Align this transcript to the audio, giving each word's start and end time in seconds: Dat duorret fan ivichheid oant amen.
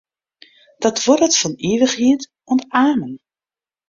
Dat 0.83 0.97
duorret 1.03 1.39
fan 1.41 1.55
ivichheid 1.69 2.21
oant 2.51 2.67
amen. 2.87 3.13